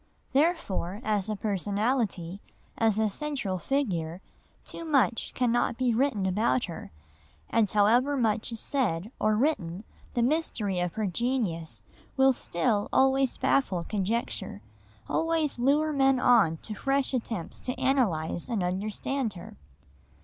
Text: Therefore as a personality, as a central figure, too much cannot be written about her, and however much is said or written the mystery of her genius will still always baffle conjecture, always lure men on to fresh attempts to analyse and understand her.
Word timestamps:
Therefore 0.33 0.99
as 1.03 1.29
a 1.29 1.35
personality, 1.35 2.41
as 2.75 2.97
a 2.97 3.07
central 3.07 3.59
figure, 3.59 4.19
too 4.65 4.83
much 4.83 5.31
cannot 5.35 5.77
be 5.77 5.93
written 5.93 6.25
about 6.25 6.63
her, 6.65 6.91
and 7.51 7.69
however 7.69 8.17
much 8.17 8.51
is 8.51 8.59
said 8.59 9.11
or 9.19 9.35
written 9.35 9.83
the 10.15 10.23
mystery 10.23 10.79
of 10.79 10.93
her 10.93 11.05
genius 11.05 11.83
will 12.17 12.33
still 12.33 12.89
always 12.91 13.37
baffle 13.37 13.83
conjecture, 13.83 14.63
always 15.07 15.59
lure 15.59 15.93
men 15.93 16.19
on 16.19 16.57
to 16.63 16.73
fresh 16.73 17.13
attempts 17.13 17.59
to 17.59 17.79
analyse 17.79 18.49
and 18.49 18.63
understand 18.63 19.33
her. 19.33 19.55